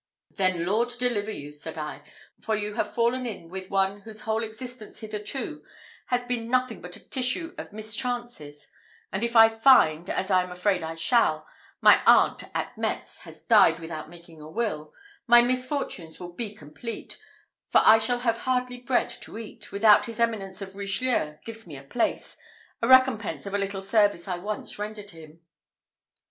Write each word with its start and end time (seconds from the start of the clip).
"Then, 0.31 0.65
Lord 0.65 0.89
deliver 0.97 1.29
you!" 1.29 1.53
said 1.53 1.77
I, 1.77 2.01
"for 2.41 2.55
you 2.55 2.73
have 2.73 2.91
fallen 2.95 3.27
in 3.27 3.49
with 3.49 3.69
one 3.69 4.01
whose 4.01 4.21
whole 4.21 4.41
existence 4.41 4.97
hitherto 5.01 5.63
has 6.07 6.23
been 6.23 6.49
nothing 6.49 6.81
but 6.81 6.95
a 6.95 7.07
tissue 7.07 7.53
of 7.55 7.71
mischances; 7.71 8.65
and 9.11 9.23
if 9.23 9.35
I 9.35 9.47
find, 9.47 10.09
as 10.09 10.31
I 10.31 10.41
am 10.41 10.51
afraid 10.51 10.81
I 10.81 10.95
shall, 10.95 11.45
my 11.81 12.01
aunt 12.07 12.45
at 12.55 12.75
Metz 12.79 13.19
has 13.25 13.43
died 13.43 13.77
without 13.79 14.09
making 14.09 14.41
a 14.41 14.49
will, 14.49 14.91
my 15.27 15.43
misfortunes 15.43 16.19
will 16.19 16.33
be 16.33 16.51
complete; 16.55 17.19
for 17.69 17.81
I 17.85 17.99
shall 17.99 18.21
have 18.21 18.39
hardly 18.39 18.79
bread 18.79 19.11
to 19.21 19.37
eat, 19.37 19.71
without 19.71 20.07
his 20.07 20.19
Eminence 20.19 20.63
of 20.63 20.75
Richelieu 20.75 21.37
gives 21.45 21.67
me 21.67 21.77
a 21.77 21.83
place, 21.83 22.37
in 22.81 22.89
recompence 22.89 23.45
of 23.45 23.53
a 23.53 23.59
little 23.59 23.83
service 23.83 24.27
I 24.27 24.39
once 24.39 24.79
rendered 24.79 25.11
him." 25.11 25.41